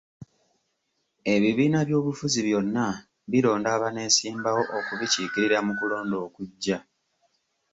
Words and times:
Ebibiina 1.33 1.79
by'obufuzi 1.87 2.39
byonna 2.47 2.85
bironda 3.31 3.69
abaneesimbawo 3.77 4.61
okubikiikirira 4.77 5.57
mu 5.67 5.73
kulonda 5.79 6.15
okujja. 6.25 6.77